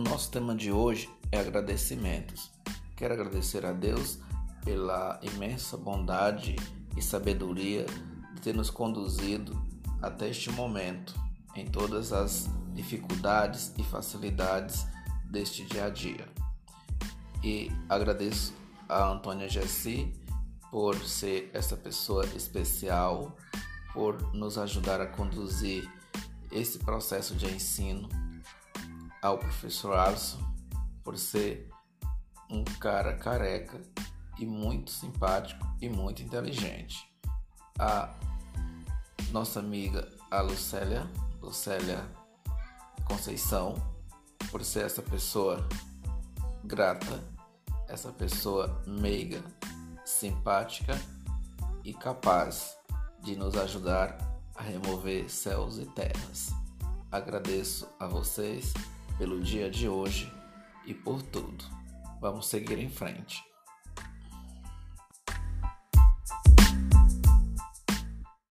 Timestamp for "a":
3.64-3.72, 15.86-15.90, 18.88-19.08, 25.00-25.06, 37.78-38.14, 40.30-40.40, 54.54-54.62, 57.98-58.06